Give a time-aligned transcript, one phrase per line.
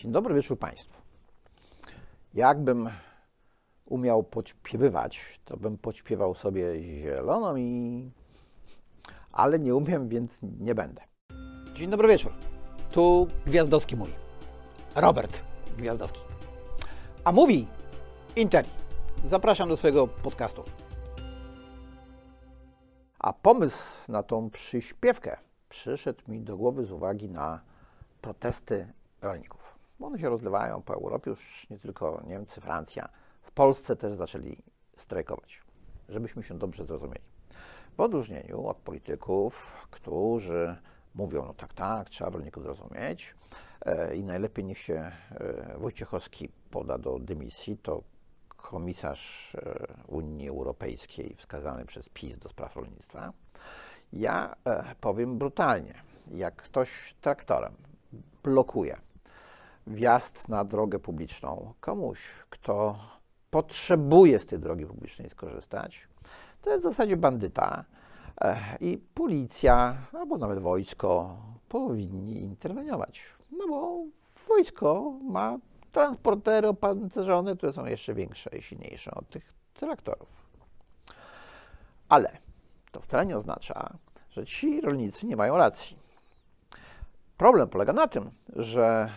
[0.00, 1.00] Dzień dobry wieczór Państwu.
[2.34, 2.90] Jakbym
[3.86, 8.10] umiał podśpiewywać, to bym podśpiewał sobie zieloną i...
[9.32, 11.02] Ale nie umiem, więc nie będę.
[11.74, 12.32] Dzień dobry wieczór.
[12.92, 14.12] Tu Gwiazdowski mówi.
[14.94, 15.42] Robert
[15.76, 16.20] Gwiazdowski.
[17.24, 17.66] A mówi
[18.36, 18.70] Interi.
[19.24, 20.64] Zapraszam do swojego podcastu.
[23.18, 25.36] A pomysł na tą przyśpiewkę
[25.68, 27.60] przyszedł mi do głowy z uwagi na
[28.20, 28.92] protesty
[29.22, 29.59] rolników.
[30.00, 33.08] Bo one się rozlewają po Europie, już nie tylko Niemcy, Francja.
[33.42, 34.56] W Polsce też zaczęli
[34.96, 35.62] strajkować,
[36.08, 37.24] żebyśmy się dobrze zrozumieli.
[37.96, 40.76] W odróżnieniu od polityków, którzy
[41.14, 43.34] mówią, no tak, tak, trzeba rolników zrozumieć
[43.80, 48.02] e, i najlepiej niech się e, Wojciechowski poda do dymisji, to
[48.48, 53.32] komisarz e, Unii Europejskiej wskazany przez PiS do spraw rolnictwa.
[54.12, 54.56] Ja
[55.00, 55.94] powiem brutalnie,
[56.30, 57.74] jak ktoś traktorem
[58.42, 58.96] blokuje
[59.90, 62.98] wjazd na drogę publiczną komuś, kto
[63.50, 66.08] potrzebuje z tej drogi publicznej skorzystać,
[66.62, 67.84] to jest w zasadzie bandyta
[68.40, 71.36] e, i policja albo nawet wojsko
[71.68, 73.22] powinni interweniować.
[73.58, 74.04] No bo
[74.48, 75.58] wojsko ma
[75.92, 80.28] transportery opancerzone, które są jeszcze większe i silniejsze od tych traktorów.
[82.08, 82.38] Ale
[82.92, 83.94] to wcale nie oznacza,
[84.30, 85.96] że ci rolnicy nie mają racji.
[87.36, 89.10] Problem polega na tym, że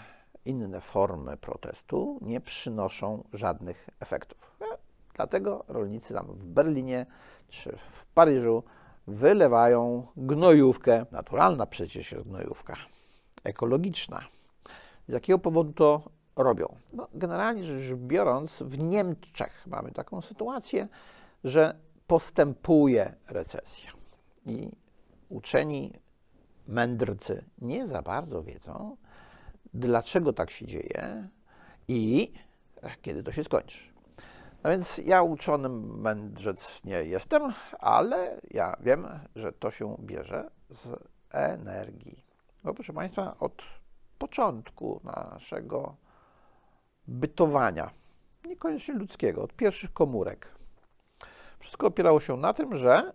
[0.45, 4.57] inne formy protestu nie przynoszą żadnych efektów.
[4.61, 4.65] E,
[5.13, 7.05] dlatego rolnicy tam w Berlinie
[7.47, 8.63] czy w Paryżu
[9.07, 11.05] wylewają gnojówkę.
[11.11, 12.75] Naturalna przecież jest gnojówka,
[13.43, 14.25] ekologiczna.
[15.07, 16.01] Z jakiego powodu to
[16.35, 16.75] robią?
[16.93, 20.87] No, generalnie rzecz biorąc, w Niemczech mamy taką sytuację,
[21.43, 21.75] że
[22.07, 23.91] postępuje recesja.
[24.45, 24.71] I
[25.29, 25.93] uczeni
[26.67, 28.97] mędrcy nie za bardzo wiedzą,
[29.73, 31.27] dlaczego tak się dzieje
[31.87, 32.33] i
[33.01, 33.93] kiedy to się skończy.
[34.63, 40.89] No więc ja uczonym mędrzec nie jestem, ale ja wiem, że to się bierze z
[41.31, 42.23] energii.
[42.63, 43.63] No proszę Państwa, od
[44.17, 45.95] początku naszego
[47.07, 47.91] bytowania,
[48.45, 50.47] niekoniecznie ludzkiego, od pierwszych komórek,
[51.59, 53.13] wszystko opierało się na tym, że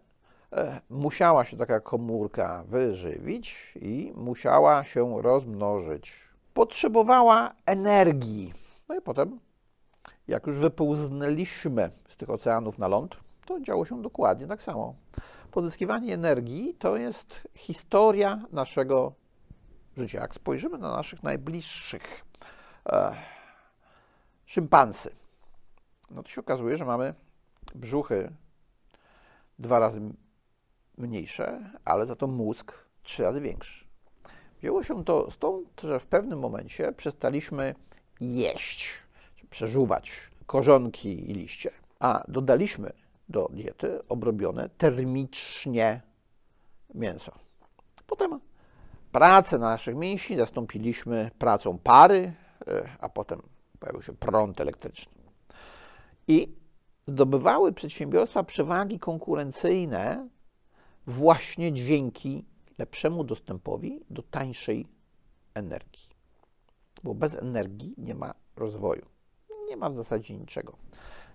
[0.52, 6.27] e, musiała się taka komórka wyżywić i musiała się rozmnożyć.
[6.58, 8.54] Potrzebowała energii.
[8.88, 9.40] No i potem,
[10.28, 14.94] jak już wypełznęliśmy z tych oceanów na ląd, to działo się dokładnie tak samo.
[15.50, 19.12] Pozyskiwanie energii to jest historia naszego
[19.96, 20.20] życia.
[20.20, 22.24] Jak spojrzymy na naszych najbliższych
[22.86, 23.14] e,
[24.46, 25.10] szympansy,
[26.10, 27.14] no to się okazuje, że mamy
[27.74, 28.32] brzuchy
[29.58, 30.00] dwa razy
[30.96, 33.87] mniejsze, ale za to mózg trzy razy większy.
[34.60, 37.74] Wzięło się to stąd, że w pewnym momencie przestaliśmy
[38.20, 38.90] jeść,
[39.50, 40.12] przeżuwać
[40.46, 41.70] korzonki i liście,
[42.00, 42.92] a dodaliśmy
[43.28, 46.02] do diety obrobione termicznie
[46.94, 47.32] mięso.
[48.06, 48.40] Potem
[49.12, 52.32] pracę naszych mięśni zastąpiliśmy pracą pary,
[52.66, 53.42] e, a potem
[53.80, 55.12] pojawił się prąd elektryczny.
[56.28, 56.56] I
[57.06, 60.28] zdobywały przedsiębiorstwa przewagi konkurencyjne
[61.06, 62.44] właśnie dzięki
[62.78, 64.86] lepszemu dostępowi do tańszej
[65.54, 66.08] energii.
[67.02, 69.06] Bo bez energii nie ma rozwoju.
[69.68, 70.76] Nie ma w zasadzie niczego.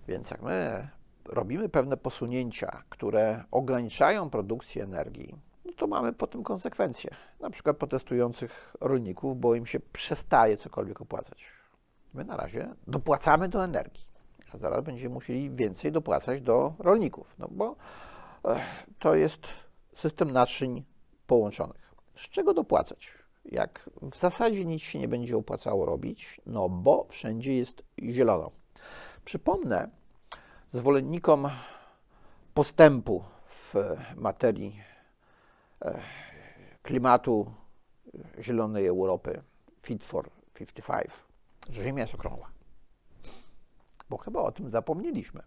[0.07, 0.87] Więc jak my
[1.25, 7.09] robimy pewne posunięcia, które ograniczają produkcję energii, no to mamy potem konsekwencje.
[7.39, 11.45] Na przykład protestujących rolników, bo im się przestaje cokolwiek opłacać.
[12.13, 14.13] My na razie dopłacamy do energii
[14.53, 17.75] a zaraz będziemy musieli więcej dopłacać do rolników, no bo
[18.99, 19.47] to jest
[19.95, 20.83] system naczyń
[21.27, 21.93] połączonych.
[22.15, 23.07] Z czego dopłacać?
[23.45, 28.51] Jak w zasadzie nic się nie będzie opłacało robić, no bo wszędzie jest zielono.
[29.25, 29.89] Przypomnę
[30.71, 31.49] zwolennikom
[32.53, 33.73] postępu w
[34.15, 34.79] materii
[35.81, 36.01] e,
[36.83, 37.51] klimatu
[38.39, 39.41] zielonej Europy
[39.81, 41.13] Fit for 55,
[41.69, 42.53] że Ziemia jest okrągła
[44.13, 45.43] bo chyba o tym zapomnieliśmy.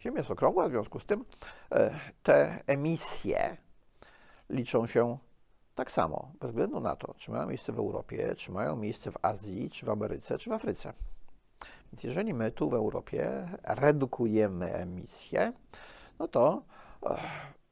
[0.00, 1.24] Ziemia jest okrągła, w związku z tym
[1.72, 3.56] e, te emisje
[4.50, 5.18] liczą się
[5.74, 9.16] tak samo, bez względu na to, czy mają miejsce w Europie, czy mają miejsce w
[9.22, 10.92] Azji, czy w Ameryce, czy w Afryce.
[11.92, 15.52] Więc jeżeli my tu w Europie redukujemy emisję,
[16.18, 16.62] no to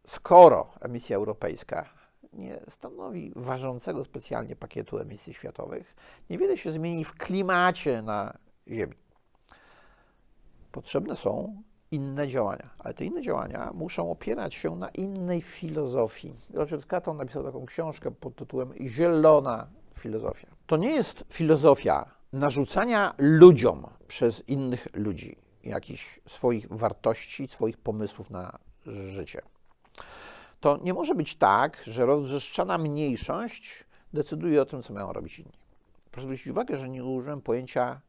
[0.06, 1.88] skoro emisja europejska
[2.32, 5.96] nie stanowi ważącego specjalnie pakietu emisji światowych,
[6.30, 8.38] niewiele się zmieni w klimacie na
[8.69, 9.02] Ziemi
[10.72, 16.34] potrzebne są inne działania, ale te inne działania muszą opierać się na innej filozofii.
[16.54, 20.48] Roger Scruton napisał taką książkę pod tytułem Zielona filozofia.
[20.66, 28.58] To nie jest filozofia narzucania ludziom przez innych ludzi jakichś swoich wartości, swoich pomysłów na
[28.86, 29.42] życie.
[30.60, 35.52] To nie może być tak, że rozwrzeszczana mniejszość decyduje o tym, co mają robić inni.
[36.10, 38.00] Proszę zwrócić uwagę, że nie użyłem pojęcia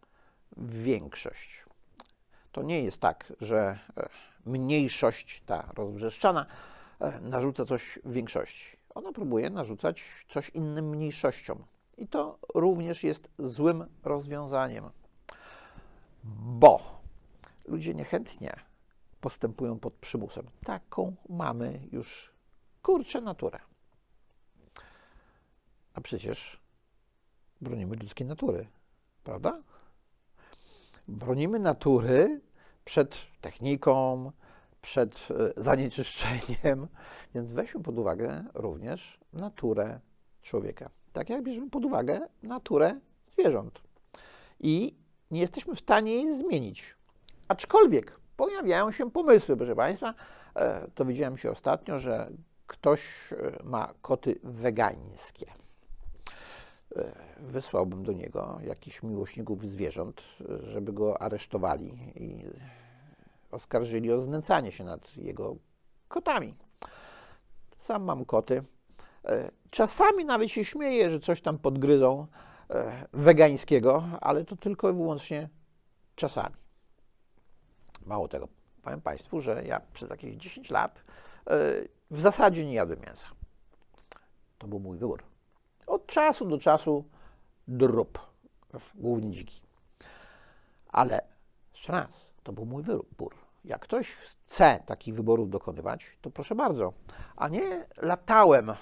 [0.57, 1.65] większość.
[2.53, 4.09] To nie jest tak, że e,
[4.45, 6.45] mniejszość, ta rozwrzeszczana,
[7.00, 8.77] e, narzuca coś większości.
[8.89, 11.63] Ona próbuje narzucać coś innym mniejszościom.
[11.97, 14.89] I to również jest złym rozwiązaniem,
[16.23, 17.01] bo
[17.65, 18.55] ludzie niechętnie
[19.21, 20.45] postępują pod przymusem.
[20.63, 22.33] Taką mamy już
[22.81, 23.59] kurczę naturę.
[25.94, 26.59] A przecież
[27.61, 28.67] bronimy ludzkiej natury,
[29.23, 29.61] prawda?
[31.07, 32.41] Bronimy natury
[32.85, 34.31] przed techniką,
[34.81, 35.27] przed
[35.57, 36.88] e, zanieczyszczeniem,
[37.35, 40.00] więc weźmy pod uwagę również naturę
[40.41, 40.89] człowieka.
[41.13, 43.81] Tak jak bierzemy pod uwagę naturę zwierząt.
[44.59, 44.95] I
[45.31, 46.95] nie jesteśmy w stanie jej zmienić.
[47.47, 50.13] Aczkolwiek pojawiają się pomysły, proszę Państwa.
[50.55, 52.31] E, to widziałem się ostatnio, że
[52.67, 55.62] ktoś e, ma koty wegańskie.
[57.40, 60.22] Wysłałbym do niego jakichś miłośników zwierząt,
[60.63, 62.45] żeby go aresztowali i
[63.51, 65.56] oskarżyli o znęcanie się nad jego
[66.07, 66.56] kotami.
[67.80, 68.63] Sam mam koty.
[69.25, 72.28] E, czasami nawet się śmieję, że coś tam podgryzą
[72.69, 75.50] e, wegańskiego, ale to tylko i wyłącznie
[76.16, 76.56] czasami.
[78.06, 78.48] Mało tego,
[78.81, 81.04] powiem Państwu, że ja przez jakieś 10 lat
[81.48, 81.54] e,
[82.12, 83.28] w zasadzie nie jadłem mięsa.
[84.57, 85.24] To był mój wybór.
[86.13, 87.06] Czasu do czasu
[87.68, 88.19] drób,
[88.95, 89.62] głównie dziki.
[90.88, 91.21] Ale
[91.74, 93.36] jeszcze raz, to był mój wybór.
[93.65, 96.94] Jak ktoś chce takich wyborów dokonywać, to proszę bardzo.
[97.36, 98.74] A nie latałem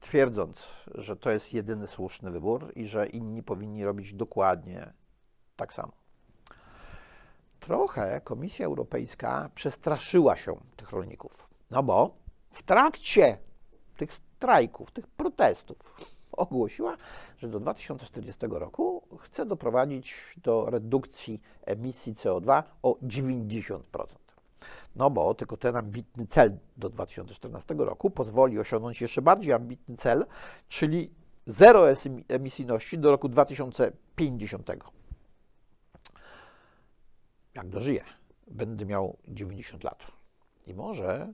[0.00, 4.92] twierdząc, że to jest jedyny słuszny wybór i że inni powinni robić dokładnie
[5.56, 5.92] tak samo.
[7.60, 11.48] Trochę Komisja Europejska przestraszyła się tych rolników.
[11.70, 12.16] No bo
[12.50, 13.38] w trakcie
[13.96, 16.96] tych strajków, tych protestów ogłosiła,
[17.38, 23.80] że do 2040 roku chce doprowadzić do redukcji emisji CO2 o 90%.
[24.96, 30.26] No bo tylko ten ambitny cel do 2014 roku pozwoli osiągnąć jeszcze bardziej ambitny cel,
[30.68, 31.10] czyli
[31.46, 31.84] zero
[32.28, 34.70] emisyjności do roku 2050.
[37.54, 38.04] Jak dożyję,
[38.46, 40.02] będę miał 90 lat.
[40.66, 41.32] I może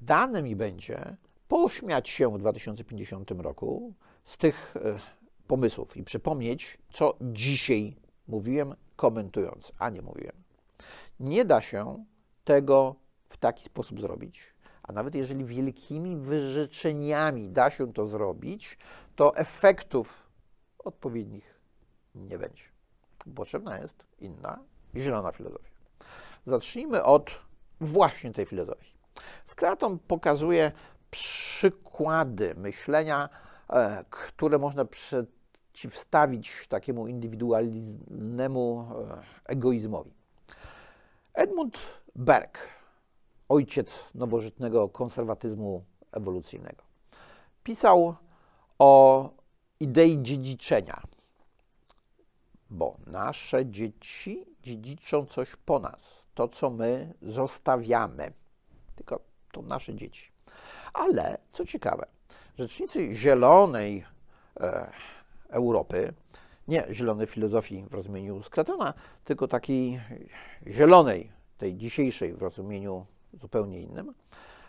[0.00, 1.16] dane mi będzie
[1.48, 3.94] pośmiać się w 2050 roku
[4.24, 4.98] z tych e,
[5.46, 7.96] pomysłów i przypomnieć, co dzisiaj
[8.28, 10.36] mówiłem, komentując, a nie mówiłem.
[11.20, 12.04] Nie da się
[12.44, 12.94] tego
[13.28, 14.54] w taki sposób zrobić.
[14.82, 18.78] A nawet jeżeli wielkimi wyrzeczeniami da się to zrobić,
[19.16, 20.30] to efektów
[20.78, 21.60] odpowiednich
[22.14, 22.64] nie będzie.
[23.34, 24.58] Potrzebna jest inna,
[24.96, 25.70] zielona filozofia.
[26.46, 27.30] Zacznijmy od
[27.80, 28.94] właśnie tej filozofii.
[29.44, 30.72] Skraton pokazuje
[31.10, 33.28] przykłady myślenia,
[34.10, 40.14] które można przeciwstawić takiemu indywidualnemu e, egoizmowi.
[41.34, 41.78] Edmund
[42.16, 42.58] Berg,
[43.48, 46.82] ojciec nowożytnego konserwatyzmu ewolucyjnego,
[47.62, 48.14] pisał
[48.78, 49.30] o
[49.80, 51.02] idei dziedziczenia,
[52.70, 58.32] bo nasze dzieci dziedziczą coś po nas, to co my zostawiamy,
[58.96, 59.20] tylko
[59.52, 60.32] to nasze dzieci.
[60.92, 62.06] Ale co ciekawe,
[62.60, 64.04] rzecznicy zielonej
[64.60, 64.90] e,
[65.48, 66.12] Europy
[66.68, 70.00] nie zielonej filozofii w rozumieniu Skratona, tylko takiej
[70.66, 73.06] zielonej, tej dzisiejszej w rozumieniu
[73.40, 74.14] zupełnie innym,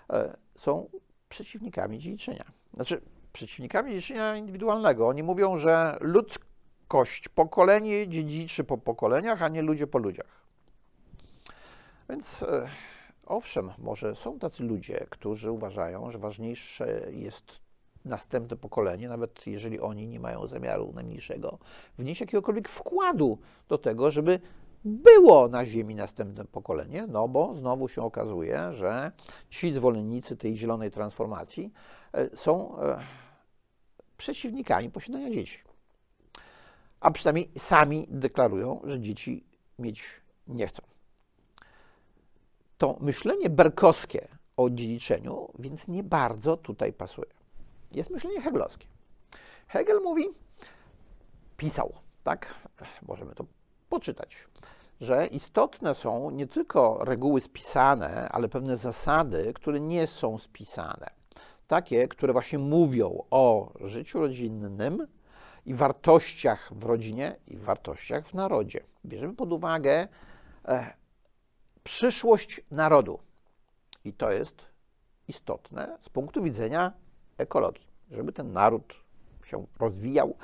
[0.10, 0.90] e, są
[1.30, 2.46] przeciwnikami dziedziczenia.
[2.74, 3.02] Znaczy,
[3.34, 5.08] przeciwnikami dziedziczenia indywidualnego.
[5.08, 10.42] Oni mówią, że ludzkość, pokolenie dziedziczy po pokoleniach, a nie ludzie po ludziach.
[12.10, 12.70] Więc e,
[13.26, 17.62] owszem, może są tacy ludzie, którzy uważają, że ważniejsze jest
[18.06, 21.58] następne pokolenie, nawet jeżeli oni nie mają zamiaru najmniejszego,
[21.98, 24.40] wnieść jakiegokolwiek wkładu do tego, żeby
[24.86, 29.12] było na Ziemi następne pokolenie, no bo znowu się okazuje, że
[29.50, 31.74] ci zwolennicy tej zielonej transformacji
[32.14, 33.00] e, są e,
[34.18, 35.60] przeciwnikami posiadania dzieci.
[37.00, 39.46] A przynajmniej sami deklarują, że dzieci
[39.80, 40.04] mieć
[40.48, 40.82] nie chcą.
[42.78, 44.28] To myślenie berkowskie
[44.58, 47.41] o dziedziczeniu więc nie bardzo tutaj pasuje
[47.92, 48.88] jest myślenie hegelowskie.
[49.68, 50.30] Hegel mówi,
[51.58, 51.94] pisał,
[52.24, 52.56] tak,
[53.08, 53.46] możemy to
[53.90, 54.48] poczytać,
[55.02, 61.10] że istotne są nie tylko reguły spisane, ale pewne zasady, które nie są spisane.
[61.68, 65.08] Takie, które właśnie mówią o życiu rodzinnym
[65.66, 68.84] i wartościach w rodzinie i wartościach w narodzie.
[69.06, 70.08] Bierzemy pod uwagę
[70.66, 70.94] e,
[71.84, 73.20] przyszłość narodu.
[74.06, 74.66] I to jest
[75.28, 76.92] istotne z punktu widzenia
[77.42, 78.94] ekologii, żeby ten naród
[79.46, 80.36] się rozwijał,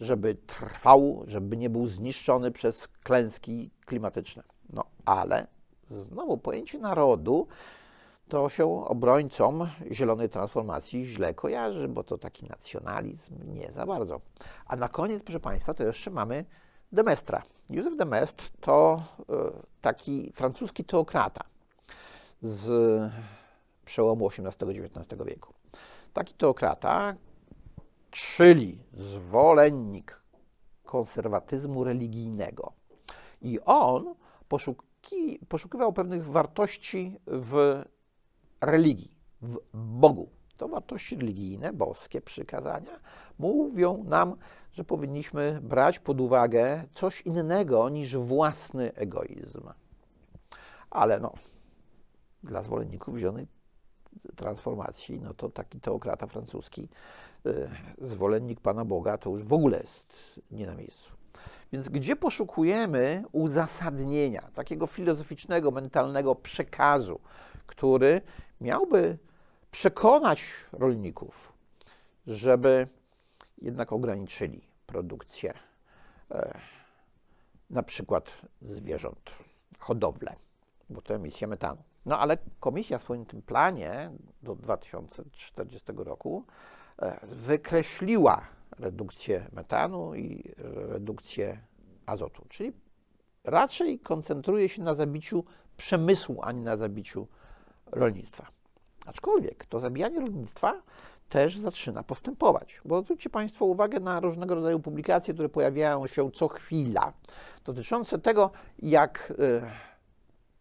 [0.00, 4.42] żeby trwał, żeby nie był zniszczony przez klęski klimatyczne.
[4.72, 5.46] No ale
[5.88, 7.46] znowu pojęcie narodu
[8.28, 14.20] to się obrońcom zielonej transformacji źle kojarzy, bo to taki nacjonalizm nie za bardzo.
[14.66, 16.44] A na koniec, proszę Państwa, to jeszcze mamy
[16.92, 17.42] Demestra.
[17.70, 19.34] Józef de Maistre to e,
[19.80, 21.44] taki francuski teokrata
[22.42, 22.70] z
[23.84, 25.54] przełomu XVIII-XIX wieku.
[26.12, 27.14] Taki teokrata,
[28.10, 30.22] czyli zwolennik
[30.84, 32.72] konserwatyzmu religijnego.
[33.42, 34.14] I on
[34.48, 37.82] poszuki, poszukiwał pewnych wartości w
[38.60, 40.28] religii, w Bogu.
[40.56, 43.00] To wartości religijne, boskie przykazania
[43.38, 44.36] mówią nam,
[44.72, 49.68] że powinniśmy brać pod uwagę coś innego niż własny egoizm.
[50.90, 51.34] Ale no,
[52.42, 53.46] dla zwolenników zielonej
[54.36, 56.88] transformacji, no to taki teokrata francuski,
[57.46, 57.68] y,
[58.00, 61.12] zwolennik Pana Boga, to już w ogóle jest nie na miejscu.
[61.72, 67.20] Więc gdzie poszukujemy uzasadnienia, takiego filozoficznego, mentalnego przekazu,
[67.66, 68.20] który
[68.60, 69.18] miałby
[69.70, 71.52] przekonać rolników,
[72.26, 72.88] żeby
[73.58, 75.54] jednak ograniczyli produkcję
[76.30, 76.58] e,
[77.70, 79.30] na przykład zwierząt,
[79.78, 80.36] hodowlę,
[80.90, 81.82] bo to emisja metanu.
[82.06, 84.10] No ale komisja w swoim tym planie
[84.42, 86.44] do 2040 roku
[86.98, 88.42] e, wykreśliła
[88.78, 90.54] redukcję metanu i
[90.88, 91.58] redukcję
[92.06, 92.72] azotu, czyli
[93.44, 95.44] raczej koncentruje się na zabiciu
[95.76, 97.26] przemysłu, a nie na zabiciu
[97.86, 98.46] rolnictwa.
[99.06, 100.82] Aczkolwiek to zabijanie rolnictwa
[101.28, 102.80] też zaczyna postępować.
[102.84, 107.12] Bo zwróćcie Państwo uwagę na różnego rodzaju publikacje, które pojawiają się co chwila,
[107.64, 109.62] dotyczące tego, jak y,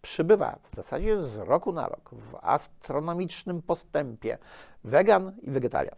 [0.01, 4.37] przybywa w zasadzie z roku na rok w astronomicznym postępie
[4.83, 5.95] wegan i wegetarian.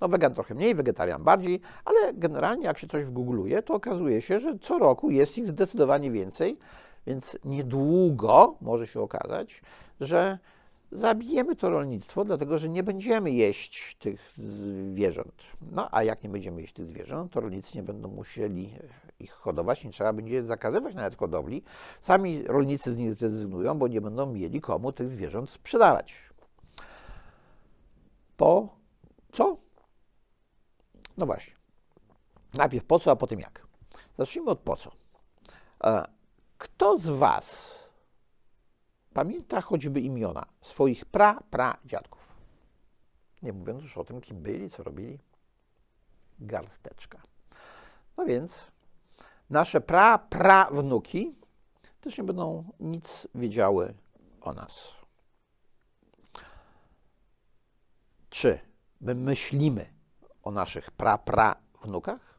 [0.00, 4.40] No wegan trochę mniej, wegetarian bardziej, ale generalnie jak się coś wgoogluje, to okazuje się,
[4.40, 6.58] że co roku jest ich zdecydowanie więcej,
[7.06, 9.62] więc niedługo może się okazać,
[10.00, 10.38] że
[10.92, 14.34] zabijemy to rolnictwo, dlatego że nie będziemy jeść tych
[14.92, 15.34] zwierząt.
[15.72, 18.74] No a jak nie będziemy jeść tych zwierząt, to rolnicy nie będą musieli
[19.20, 21.62] ich hodować, nie trzeba będzie zakazywać nawet hodowli.
[22.00, 26.14] Sami rolnicy z nich zrezygnują, bo nie będą mieli komu tych zwierząt sprzedawać.
[28.36, 28.68] Po
[29.32, 29.56] co?
[31.16, 31.54] No właśnie.
[32.54, 33.66] Najpierw po co, a potem jak.
[34.18, 34.90] Zacznijmy od po co.
[35.84, 36.06] E,
[36.58, 37.79] kto z Was
[39.20, 42.28] pamięta choćby imiona swoich pra, pra dziadków.
[43.42, 45.18] Nie mówiąc już o tym, kim byli, co robili.
[46.38, 47.22] Garsteczka.
[48.16, 48.66] No więc
[49.50, 51.34] nasze pra, pra wnuki
[52.00, 53.94] też nie będą nic wiedziały
[54.40, 54.94] o nas.
[58.30, 58.58] Czy
[59.00, 59.92] my myślimy
[60.42, 62.38] o naszych pra, pra wnukach?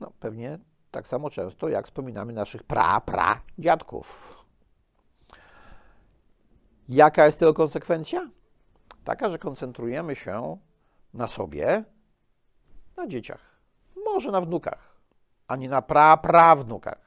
[0.00, 0.58] No pewnie
[0.90, 4.35] tak samo często, jak wspominamy naszych pra, pra dziadków.
[6.88, 8.30] Jaka jest tego konsekwencja?
[9.04, 10.58] Taka, że koncentrujemy się
[11.14, 11.84] na sobie,
[12.96, 13.60] na dzieciach,
[14.04, 14.96] może na wnukach,
[15.48, 17.06] a nie na pra-prawnukach.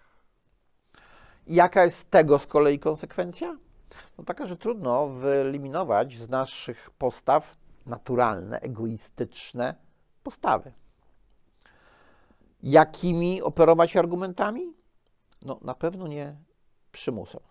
[1.47, 3.57] Jaka jest tego z kolei konsekwencja?
[4.17, 7.55] No taka, że trudno wyeliminować z naszych postaw
[7.85, 9.75] naturalne, egoistyczne
[10.23, 10.73] postawy.
[12.63, 14.73] Jakimi operować argumentami?
[15.41, 16.35] No na pewno nie
[16.91, 17.41] przymusem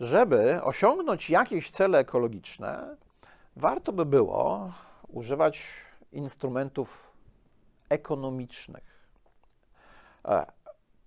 [0.00, 2.96] żeby osiągnąć jakieś cele ekologiczne,
[3.56, 4.72] warto by było
[5.08, 5.66] używać
[6.12, 7.12] instrumentów
[7.88, 9.08] ekonomicznych.
[10.24, 10.46] E,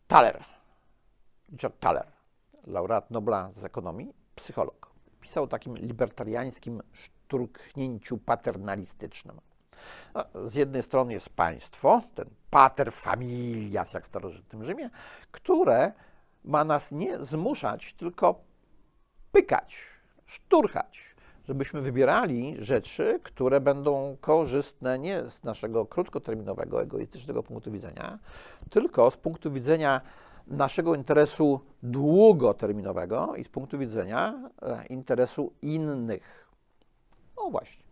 [0.08, 0.44] Thaler,
[1.52, 2.08] Richard Thaler,
[2.68, 4.92] laureat Nobla z ekonomii, psycholog,
[5.22, 9.42] pisał o takim libertariańskim szturknięciu paternalistycznym.
[10.14, 14.90] No, z jednej strony jest państwo, ten pater familias, jak w starożytnym Rzymie,
[15.32, 15.92] które
[16.44, 18.47] ma nas nie zmuszać, tylko
[19.32, 19.78] pykać,
[20.26, 21.16] szturchać,
[21.48, 28.20] żebyśmy wybierali rzeczy, które będą korzystne nie z naszego krótkoterminowego, egoistycznego punktu widzenia,
[28.70, 30.02] tylko z punktu widzenia
[30.48, 36.48] naszego interesu długoterminowego i z punktu widzenia e, interesu innych.
[37.38, 37.84] No właśnie.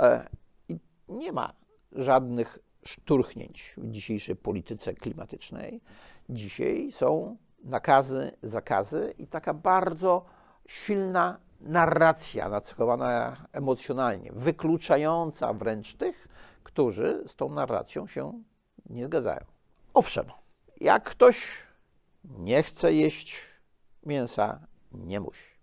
[0.00, 0.28] E,
[0.68, 1.52] I nie ma
[1.92, 5.80] żadnych szturchnięć w dzisiejszej polityce klimatycznej.
[6.28, 10.24] Dzisiaj są nakazy, zakazy i taka bardzo
[10.68, 16.28] silna narracja nacechowana emocjonalnie, wykluczająca wręcz tych,
[16.64, 18.42] którzy z tą narracją się
[18.90, 19.44] nie zgadzają.
[19.94, 20.26] Owszem,
[20.80, 21.46] jak ktoś
[22.24, 23.40] nie chce jeść
[24.06, 24.60] mięsa,
[24.92, 25.58] nie musi.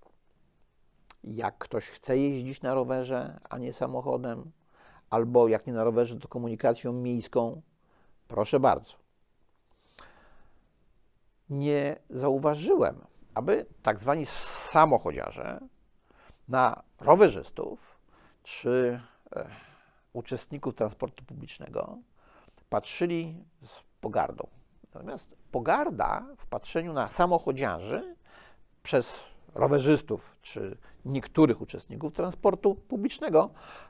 [1.23, 4.51] Jak ktoś chce jeździć na rowerze, a nie samochodem,
[5.09, 7.61] albo jak nie na rowerze, to komunikacją miejską,
[8.27, 8.93] proszę bardzo.
[11.49, 14.25] Nie zauważyłem, aby tak zwani
[14.71, 15.59] samochodziarze
[16.47, 17.99] na rowerzystów
[18.43, 19.01] czy
[19.35, 19.45] e,
[20.13, 21.97] uczestników transportu publicznego
[22.69, 24.47] patrzyli z pogardą.
[24.93, 28.15] Natomiast pogarda w patrzeniu na samochodziarzy
[28.83, 29.19] przez
[29.55, 33.49] rowerzystów czy niektórych uczestników transportu publicznego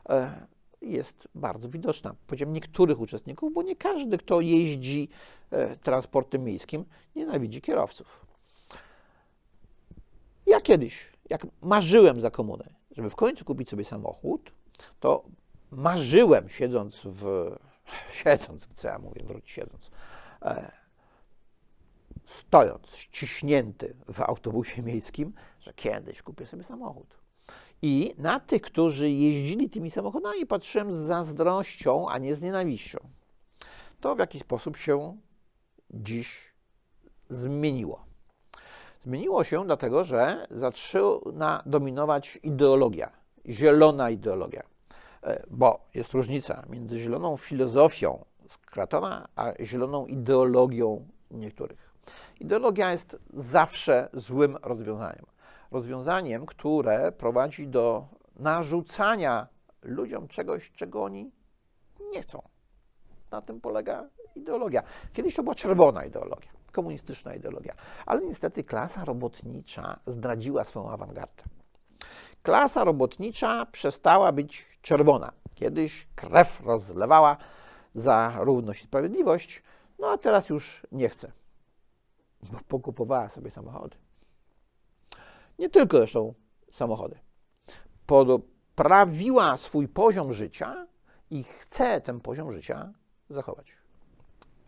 [0.09, 0.47] e,
[0.81, 2.15] jest bardzo widoczna.
[2.27, 5.09] Powiedziałem niektórych uczestników, bo nie każdy, kto jeździ
[5.51, 6.85] e, transportem miejskim,
[7.15, 8.25] nienawidzi kierowców.
[10.45, 14.51] Ja kiedyś, jak marzyłem za komuny, żeby w końcu kupić sobie samochód,
[14.99, 15.23] to
[15.71, 17.51] marzyłem, siedząc w.
[18.23, 19.91] siedząc, co ja mówię, wróć siedząc.
[20.41, 20.71] E,
[22.25, 27.17] stojąc, ściśnięty w autobusie miejskim, że kiedyś kupię sobie samochód.
[27.81, 32.99] I na tych, którzy jeździli tymi samochodami, patrzyłem z zazdrością, a nie z nienawiścią.
[33.99, 35.17] To w jaki sposób się
[35.89, 36.53] dziś
[37.29, 38.04] zmieniło.
[39.05, 43.11] Zmieniło się dlatego, że zaczyna dominować ideologia,
[43.45, 44.63] zielona ideologia.
[45.23, 51.95] E, bo jest różnica między zieloną filozofią z Kratona, a zieloną ideologią niektórych.
[52.39, 55.25] Ideologia jest zawsze złym rozwiązaniem.
[55.71, 59.47] Rozwiązaniem, które prowadzi do narzucania
[59.83, 61.31] ludziom czegoś, czego oni
[62.13, 62.41] nie chcą.
[63.31, 64.83] Na tym polega ideologia.
[65.13, 71.43] Kiedyś to była czerwona ideologia, komunistyczna ideologia, ale niestety klasa robotnicza zdradziła swoją awangardę.
[72.43, 75.31] Klasa robotnicza przestała być czerwona.
[75.55, 77.37] Kiedyś krew rozlewała
[77.95, 79.63] za równość i sprawiedliwość,
[79.99, 81.31] no a teraz już nie chce
[82.51, 83.97] bo pokupowała sobie samochody.
[85.59, 86.33] Nie tylko zresztą
[86.71, 87.19] samochody.
[88.05, 90.87] Poprawiła swój poziom życia
[91.31, 92.93] i chce ten poziom życia
[93.29, 93.67] zachować.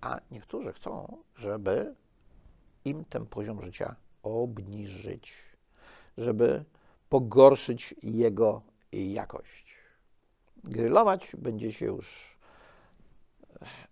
[0.08, 1.96] A niektórzy chcą, żeby
[2.86, 5.34] im ten poziom życia obniżyć,
[6.18, 6.64] żeby
[7.10, 9.76] pogorszyć jego jakość.
[10.64, 12.38] Grillować będzie się już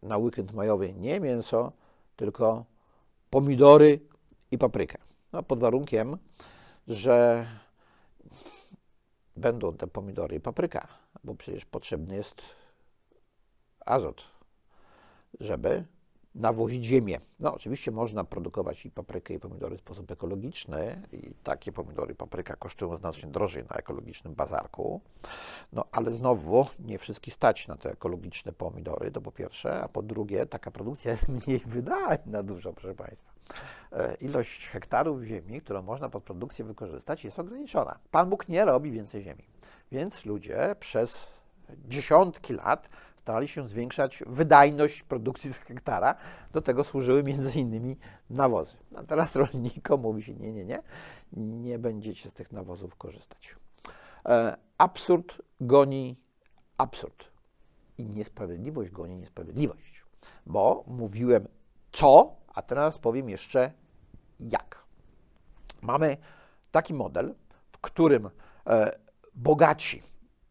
[0.04, 1.71] na weekend majowy nie mięso,
[2.15, 2.65] tylko
[3.30, 3.99] pomidory
[4.51, 4.97] i paprykę.
[5.34, 6.17] No, pod warunkiem,
[6.88, 7.45] że
[9.36, 10.88] będą te pomidory i papryka,
[11.23, 12.41] bo przecież potrzebny jest
[13.86, 14.23] azot,
[15.39, 15.86] żeby
[16.36, 17.19] nawozić ziemię.
[17.39, 22.56] No, oczywiście można produkować i paprykę, i pomidory w sposób ekologiczny, i takie pomidory papryka
[22.56, 25.02] kosztują znacznie drożej na ekologicznym bazarku.
[25.74, 30.02] No, ale znowu nie wszystkich stać na te ekologiczne pomidory, to po pierwsze, a po
[30.02, 33.34] drugie, taka produkcja jest mniej wydajna dużo, proszę Państwa.
[33.91, 38.00] E, ilość hektarów ziemi, którą można pod produkcję wykorzystać, jest ograniczona.
[38.12, 39.43] Pan Bóg nie robi więcej ziemi.
[39.91, 41.28] Więc ludzie przez
[41.88, 42.89] dziesiątki lat
[43.25, 46.15] starali się zwiększać wydajność produkcji z hektara.
[46.53, 47.97] Do tego służyły między innymi
[48.29, 48.75] nawozy.
[48.95, 50.83] A teraz rolnikom mówi się, nie, nie, nie,
[51.38, 53.55] nie będziecie z tych nawozów korzystać.
[54.25, 56.17] E, absurd goni
[56.77, 57.27] absurd.
[57.97, 60.03] I niesprawiedliwość goni niesprawiedliwość.
[60.45, 61.47] Bo mówiłem
[61.91, 63.71] co, a teraz powiem jeszcze
[64.39, 64.85] jak.
[65.81, 66.17] Mamy
[66.71, 67.35] taki model,
[67.71, 68.29] w którym
[68.67, 68.99] e,
[69.35, 70.03] bogaci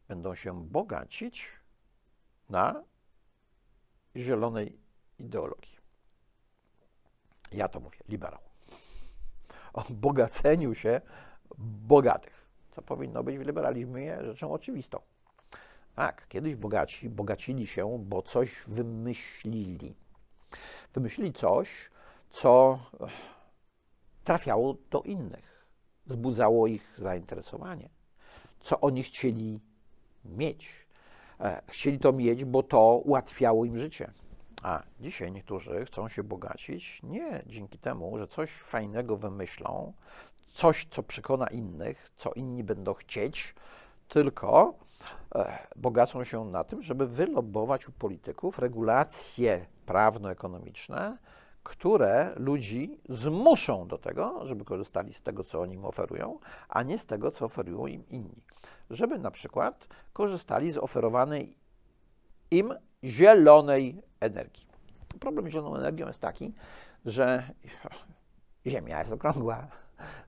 [0.09, 1.64] będą się bogacić
[2.51, 2.85] na
[4.17, 4.79] zielonej
[5.19, 5.79] ideologii.
[7.53, 8.41] Ja to mówię, liberał.
[9.73, 11.01] O bogaceniu się
[11.59, 15.01] bogatych, co powinno być w liberalizmie rzeczą oczywistą.
[15.95, 19.95] Tak, kiedyś bogaci bogacili się, bo coś wymyślili.
[20.95, 21.91] Wymyślili coś,
[22.31, 22.79] co
[24.25, 25.67] trafiało do innych,
[26.07, 27.89] wzbudzało ich zainteresowanie,
[28.61, 29.61] co oni chcieli
[30.25, 30.84] mieć
[31.69, 34.11] chcieli to mieć, bo to ułatwiało im życie.
[34.63, 39.93] A dzisiaj niektórzy chcą się bogacić nie dzięki temu, że coś fajnego wymyślą,
[40.47, 43.55] coś, co przekona innych, co inni będą chcieć,
[44.09, 44.75] tylko
[45.35, 51.19] e, bogacą się na tym, żeby wylobować u polityków regulacje prawno-ekonomiczne,
[51.65, 56.99] które ludzi zmuszą do tego, żeby korzystali z tego, co oni im oferują, a nie
[56.99, 58.43] z tego, co oferują im inni.
[58.91, 61.57] Żeby na przykład korzystali z oferowanej
[62.51, 62.75] im
[63.05, 64.67] zielonej energii.
[65.21, 66.55] Problem z zieloną energią jest taki,
[67.05, 67.43] że
[68.67, 69.67] Ziemia jest okrągła.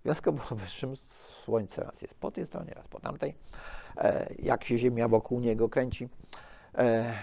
[0.01, 0.97] W związku z powyższym
[1.45, 3.35] Słońce raz jest po tej stronie, raz po tamtej.
[3.97, 6.09] E, jak się Ziemia wokół niego kręci,
[6.79, 7.15] e,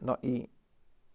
[0.00, 0.48] No i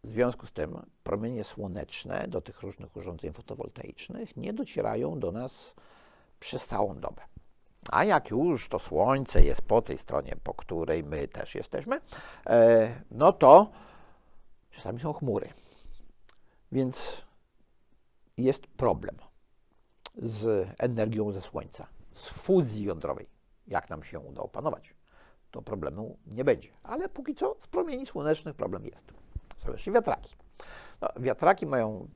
[0.04, 5.74] w związku z tym promienie słoneczne do tych różnych urządzeń fotowoltaicznych nie docierają do nas
[6.40, 7.22] przez całą dobę.
[7.92, 12.02] A jak już to słońce jest po tej stronie, po której my też jesteśmy,
[12.46, 13.72] e, no to
[14.72, 15.54] czasami są chmury.
[16.72, 17.26] Więc
[18.38, 19.16] jest problem
[20.16, 23.30] z energią ze słońca, z fuzji jądrowej.
[23.68, 24.96] Jak nam się uda opanować,
[25.52, 26.70] to problemu nie będzie.
[26.84, 29.14] Ale póki co z promieni słonecznych problem jest.
[29.66, 30.36] Są jeszcze wiatraki.
[31.02, 32.08] No, wiatraki mają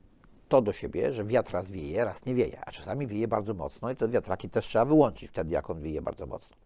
[0.49, 3.91] to do siebie, że wiatr raz wieje, raz nie wieje, a czasami wieje bardzo mocno
[3.91, 6.57] i te wiatraki też trzeba wyłączyć wtedy, jak on wieje bardzo mocno.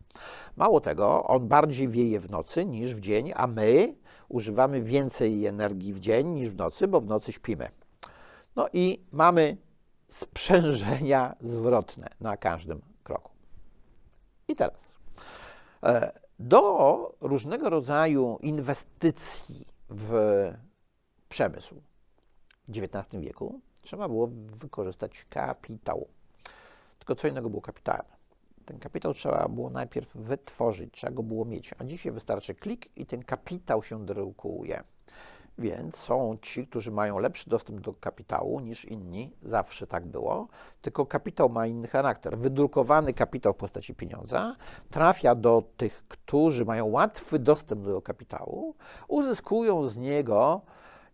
[0.55, 3.95] Mało tego, on bardziej wieje w nocy niż w dzień, a my
[4.29, 7.69] używamy więcej energii w dzień niż w nocy, bo w nocy śpimy.
[8.55, 9.57] No i mamy
[10.09, 13.31] sprzężenia zwrotne na każdym kroku.
[14.47, 14.95] I teraz
[15.83, 20.13] e, do różnego rodzaju inwestycji w
[21.29, 21.75] przemysł
[22.67, 26.07] w XIX wieku trzeba było wykorzystać kapitał.
[26.99, 28.05] Tylko co innego było kapitałem.
[28.65, 33.05] Ten kapitał trzeba było najpierw wytworzyć, trzeba go było mieć, a dzisiaj wystarczy klik i
[33.05, 34.83] ten kapitał się drukuje.
[35.57, 40.47] Więc są ci, którzy mają lepszy dostęp do kapitału niż inni, zawsze tak było,
[40.81, 42.37] tylko kapitał ma inny charakter.
[42.37, 44.55] Wydrukowany kapitał w postaci pieniądza
[44.89, 48.75] trafia do tych, którzy mają łatwy dostęp do kapitału,
[49.07, 50.61] uzyskują z niego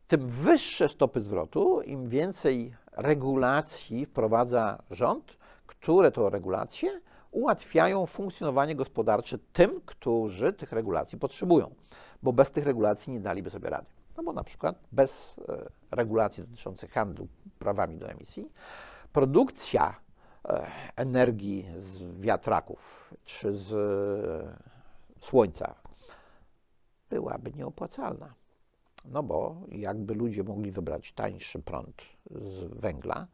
[0.07, 5.37] tym wyższe stopy zwrotu, im więcej regulacji wprowadza rząd,
[5.67, 11.75] które to regulacje ułatwiają funkcjonowanie gospodarcze tym, którzy tych regulacji potrzebują,
[12.23, 13.85] bo bez tych regulacji nie daliby sobie rady.
[14.17, 17.27] No bo na przykład bez e, regulacji dotyczących handlu
[17.59, 18.51] prawami do emisji,
[19.13, 19.95] produkcja
[20.45, 23.73] e, energii z wiatraków czy z
[25.21, 25.75] e, słońca
[27.09, 28.33] byłaby nieopłacalna.
[29.07, 33.27] No bo jakby ludzie mogli wybrać tańszy prąd z węgla,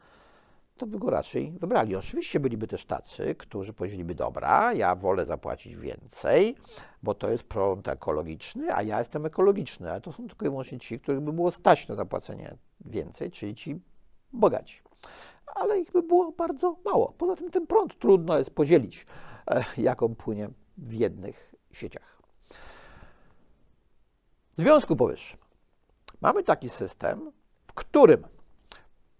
[0.77, 1.95] to by go raczej wybrali.
[1.95, 6.55] Oczywiście byliby też tacy, którzy powiedzieliby, dobra, ja wolę zapłacić więcej,
[7.03, 9.91] bo to jest prąd ekologiczny, a ja jestem ekologiczny.
[9.91, 12.55] Ale to są tylko i wyłącznie ci, których by było stać na zapłacenie
[12.85, 13.79] więcej, czyli ci
[14.33, 14.81] bogaci.
[15.45, 17.13] Ale ich by było bardzo mało.
[17.17, 19.05] Poza tym ten prąd trudno jest podzielić,
[19.51, 22.21] e, jak on płynie w jednych sieciach.
[24.57, 25.40] W związku powyższym
[26.21, 27.31] mamy taki system,
[27.67, 28.27] w którym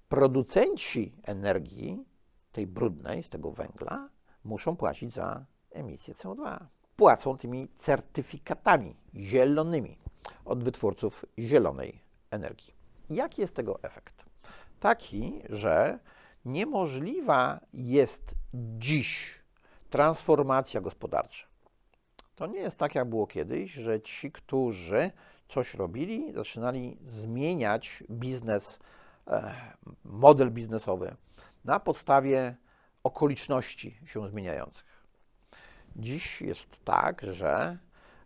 [0.10, 2.06] producenci energii,
[2.52, 4.10] tej brudnej, z tego węgla,
[4.44, 6.66] muszą płacić za emisję CO2.
[6.96, 9.98] Płacą tymi certyfikatami zielonymi
[10.46, 12.74] od wytwórców zielonej energii.
[13.10, 14.26] Jaki jest tego efekt?
[14.80, 16.00] Taki, że
[16.46, 19.42] niemożliwa jest dziś
[19.90, 21.48] transformacja gospodarcza.
[22.36, 25.12] To nie jest tak, jak było kiedyś, że ci, którzy
[25.54, 28.80] coś robili, zaczynali zmieniać biznes
[29.28, 29.54] E,
[30.06, 31.16] model biznesowy
[31.66, 32.56] na podstawie
[33.04, 35.06] okoliczności się zmieniających.
[35.96, 37.78] Dziś jest tak, że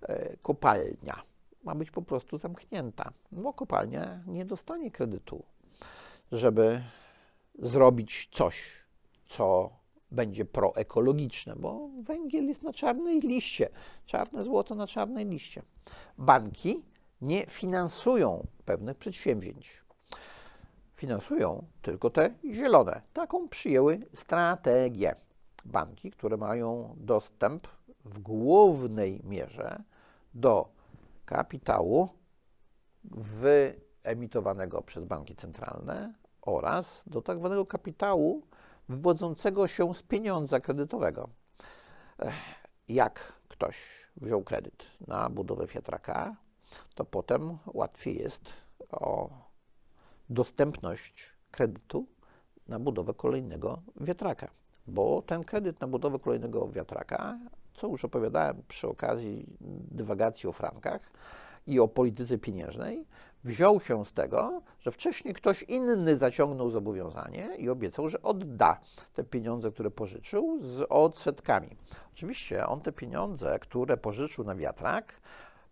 [0.02, 1.24] e, kopalnia
[1.64, 5.44] ma być po prostu zamknięta, bo kopalnia nie dostanie kredytu,
[6.32, 6.84] żeby
[7.60, 8.72] zrobić coś,
[9.26, 9.70] co
[10.12, 13.70] będzie proekologiczne, bo węgiel jest na czarnej liście,
[14.06, 15.62] czarne złoto na czarnej liście.
[16.18, 16.84] Banki
[17.22, 19.86] nie finansują pewnych przedsięwzięć
[20.96, 23.02] finansują tylko te zielone.
[23.14, 25.16] Taką przyjęły strategię.
[25.66, 27.68] Banki, które mają dostęp
[28.06, 29.84] w głównej mierze
[30.34, 30.70] do
[31.26, 32.10] kapitału
[33.04, 38.42] wyemitowanego przez banki centralne oraz do tak zwanego kapitału
[38.90, 41.30] wywodzącego się z pieniądza kredytowego.
[42.88, 43.78] Jak ktoś
[44.18, 46.36] wziął kredyt na budowę wiatraka,
[46.96, 48.54] to potem łatwiej jest
[48.92, 49.30] o
[50.30, 52.08] dostępność kredytu
[52.68, 54.48] na budowę kolejnego wiatraka.
[54.88, 57.40] Bo ten kredyt na budowę kolejnego wiatraka,
[57.74, 59.46] co już opowiadałem przy okazji
[59.92, 61.12] dywagacji o frankach
[61.68, 63.06] i o polityce pieniężnej,
[63.44, 68.80] wziął się z tego, że wcześniej ktoś inny zaciągnął zobowiązanie i obiecał, że odda
[69.14, 71.70] te pieniądze, które pożyczył, z odsetkami.
[72.14, 75.14] Oczywiście on te pieniądze, które pożyczył na wiatrak,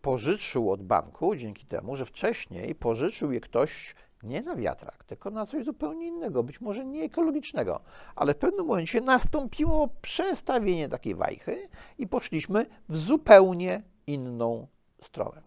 [0.04, 5.46] pożyczył od banku dzięki temu, że wcześniej pożyczył je ktoś nie na wiatrak, tylko na
[5.46, 7.80] coś zupełnie innego, być może nie ekologicznego,
[8.16, 14.68] ale w pewnym momencie nastąpiło przestawienie takiej wajchy i poszliśmy w zupełnie inną
[15.02, 15.42] stronę.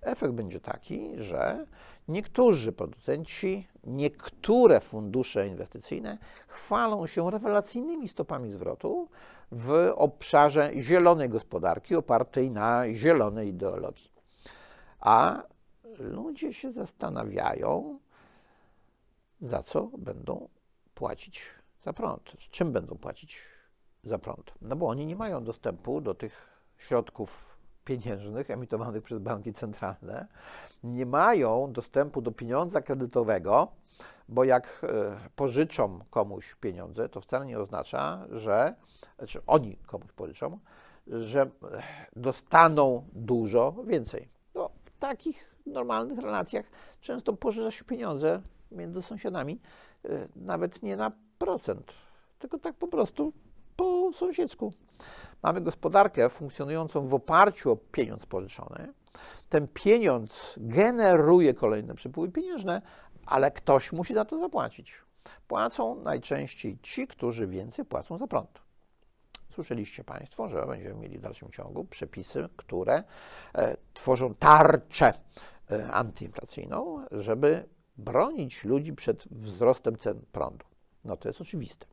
[0.00, 1.66] Efekt będzie taki, że
[2.08, 9.08] niektórzy producenci, niektóre fundusze inwestycyjne chwalą się rewelacyjnymi stopami zwrotu
[9.52, 14.12] w obszarze zielonej gospodarki opartej na zielonej ideologii.
[15.00, 15.42] A
[15.98, 17.98] ludzie się zastanawiają,
[19.40, 20.48] za co będą
[20.94, 21.44] płacić
[21.82, 22.36] za prąd.
[22.50, 23.40] Czym będą płacić
[24.04, 24.54] za prąd?
[24.60, 30.26] No bo oni nie mają dostępu do tych środków pieniężnych emitowanych przez banki centralne,
[30.84, 33.68] nie mają dostępu do pieniądza kredytowego,
[34.28, 38.74] bo jak e, pożyczą komuś pieniądze, to wcale nie oznacza, że
[39.18, 40.58] znaczy oni komuś pożyczą,
[41.06, 41.50] że
[42.16, 44.28] dostaną dużo więcej.
[44.54, 46.66] No, w takich normalnych relacjach
[47.00, 49.60] często pożycza się pieniądze między sąsiadami,
[50.04, 51.92] e, nawet nie na procent,
[52.38, 53.32] tylko tak po prostu
[53.76, 54.72] po sąsiedzku.
[55.42, 58.92] Mamy gospodarkę funkcjonującą w oparciu o pieniądz pożyczony.
[59.48, 62.82] Ten pieniądz generuje kolejne przepływy pieniężne,
[63.26, 64.94] ale ktoś musi za to zapłacić.
[65.48, 68.62] Płacą najczęściej ci, którzy więcej płacą za prąd.
[69.50, 73.04] Słyszeliście Państwo, że będziemy mieli w dalszym ciągu przepisy, które
[73.54, 75.12] e, tworzą tarczę
[75.70, 80.66] e, antyinflacyjną, żeby bronić ludzi przed wzrostem cen prądu.
[81.04, 81.86] No to jest oczywiste.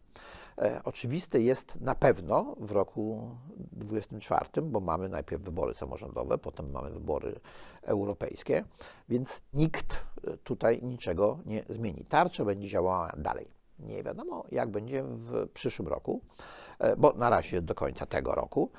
[0.62, 6.90] E, oczywiste jest na pewno w roku 2024, bo mamy najpierw wybory samorządowe, potem mamy
[6.90, 7.40] wybory
[7.82, 8.64] europejskie,
[9.10, 12.06] więc nikt e, tutaj niczego nie zmieni.
[12.06, 13.52] Tarcza będzie działała dalej.
[13.80, 16.22] Nie wiadomo, jak będzie w przyszłym roku,
[16.80, 18.72] e, bo na razie do końca tego roku.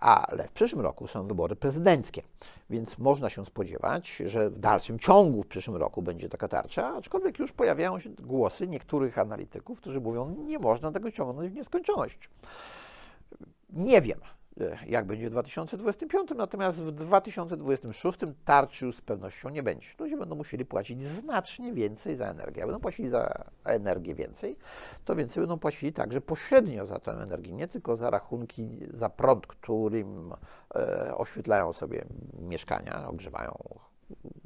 [0.00, 2.22] Ale w przyszłym roku są wybory prezydenckie,
[2.70, 7.38] więc można się spodziewać, że w dalszym ciągu w przyszłym roku będzie taka tarcza, aczkolwiek
[7.38, 12.30] już pojawiają się głosy niektórych analityków, którzy mówią, nie można tego ciągnąć w nieskończoność.
[13.70, 14.20] Nie wiem,
[14.86, 19.88] jak będzie w 2025, natomiast w 2026 tarczy już z pewnością nie będzie.
[19.98, 22.60] Ludzie będą musieli płacić znacznie więcej za energię.
[22.60, 24.56] Jak będą płacili za energię więcej,
[25.04, 29.46] to więcej będą płacili także pośrednio za tę energię, nie tylko za rachunki za prąd,
[29.46, 30.32] którym
[30.74, 32.04] e, oświetlają sobie
[32.38, 33.58] mieszkania, ogrzewają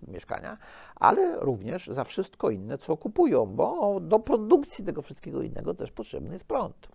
[0.08, 0.58] mieszkania,
[0.96, 6.32] ale również za wszystko inne, co kupują, bo do produkcji tego wszystkiego innego też potrzebny
[6.32, 6.88] jest prąd.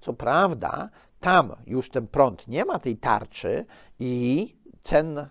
[0.00, 3.64] Co prawda, tam już ten prąd nie ma tej tarczy
[3.98, 5.28] i cen y,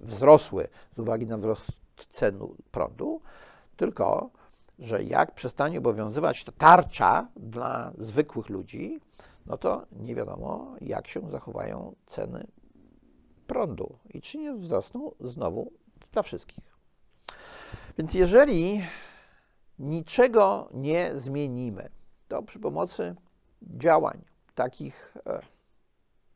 [0.00, 1.72] wzrosły z uwagi na wzrost
[2.08, 2.38] cen
[2.70, 3.20] prądu,
[3.76, 4.30] tylko
[4.78, 9.00] że jak przestanie obowiązywać ta tarcza dla zwykłych ludzi,
[9.46, 12.46] no to nie wiadomo, jak się zachowają ceny
[13.46, 15.72] prądu i czy nie wzrosną znowu
[16.14, 16.64] dla wszystkich.
[17.98, 18.82] Więc jeżeli
[19.78, 21.90] niczego nie zmienimy,
[22.28, 23.14] to przy pomocy
[23.62, 24.24] działań
[24.54, 25.40] takich e,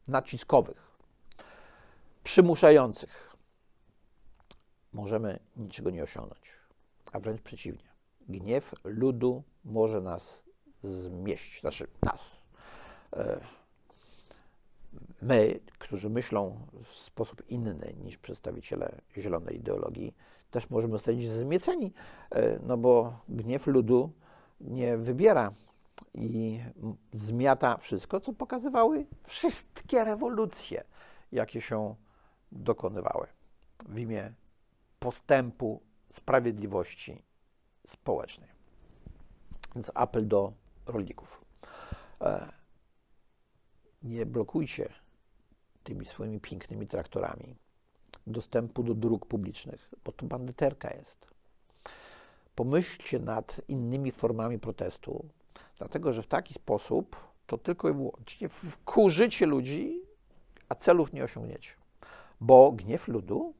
[0.08, 0.98] naciskowych,
[2.24, 3.36] przymuszających,
[4.92, 6.50] możemy niczego nie osiągnąć,
[7.12, 7.88] a wręcz przeciwnie.
[8.28, 10.42] Gniew ludu może nas
[10.82, 12.42] zmieść, znaczy nas.
[14.98, 20.14] E, my, którzy myślą w sposób inny niż przedstawiciele zielonej ideologii,
[20.50, 21.92] też możemy zostać zmieceni,
[22.30, 24.12] e, no bo gniew ludu
[24.60, 25.52] nie wybiera
[26.14, 26.60] i
[27.12, 30.84] zmiata wszystko, co pokazywały wszystkie rewolucje,
[31.32, 31.94] jakie się
[32.52, 33.26] dokonywały
[33.88, 34.32] w imię
[34.98, 35.80] postępu
[36.12, 37.22] sprawiedliwości
[37.86, 38.48] społecznej.
[39.74, 40.52] Więc apel do
[40.86, 41.44] rolników.
[44.02, 44.92] Nie blokujcie
[45.84, 47.56] tymi swoimi pięknymi traktorami
[48.26, 51.26] dostępu do dróg publicznych, bo to bandyterka jest.
[52.54, 55.24] Pomyślcie nad innymi formami protestu,
[55.78, 60.02] dlatego że w taki sposób to tylko i wyłącznie wkurzycie ludzi,
[60.68, 61.70] a celów nie osiągniecie.
[62.40, 63.54] Bo gniew ludu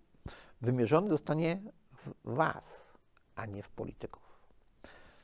[0.61, 2.93] wymierzony zostanie w Was,
[3.35, 4.23] a nie w polityków.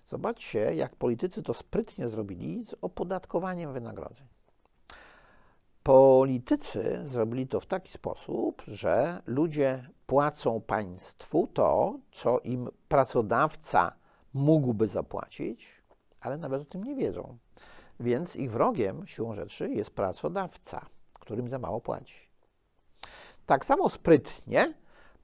[0.09, 4.27] Zobaczcie, jak politycy to sprytnie zrobili z opodatkowaniem wynagrodzeń.
[5.85, 13.93] Politycy zrobili to w taki sposób, że ludzie płacą państwu to, co im pracodawca
[14.35, 15.83] mógłby zapłacić,
[16.21, 17.39] ale nawet o tym nie wiedzą.
[18.01, 22.19] Więc ich wrogiem siłą rzeczy jest pracodawca, którym za mało płaci.
[23.47, 24.75] Tak samo sprytnie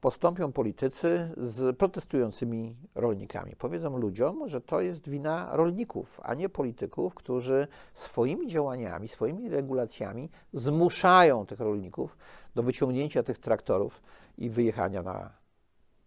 [0.01, 3.55] postąpią politycy z protestującymi rolnikami.
[3.55, 10.29] Powiedzą ludziom, że to jest wina rolników, a nie polityków, którzy swoimi działaniami, swoimi regulacjami
[10.53, 12.17] zmuszają tych rolników
[12.55, 14.01] do wyciągnięcia tych traktorów
[14.37, 15.33] i wyjechania na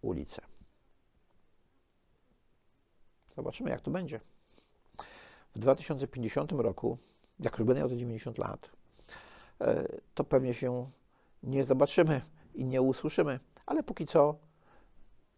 [0.01, 0.41] ulicę.
[3.35, 4.19] Zobaczymy, jak to będzie.
[5.55, 6.97] W 2050 roku,
[7.39, 8.69] jak już będę miał 90 lat,
[9.61, 10.89] e, to pewnie się
[11.43, 12.21] nie zobaczymy
[12.55, 13.39] i nie usłyszymy.
[13.65, 14.35] Ale póki co,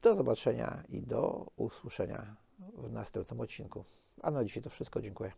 [0.02, 3.86] do zobaczenia i do usłyszenia w następnym odcinku.
[4.22, 5.02] A na dzisiaj to wszystko.
[5.02, 5.32] Dziękuję.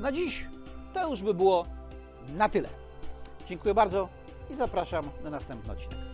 [0.00, 0.46] Na dziś
[0.94, 1.66] to już by było
[2.36, 2.68] na tyle.
[3.46, 4.08] Dziękuję bardzo
[4.50, 6.09] i zapraszam na następny odcinek.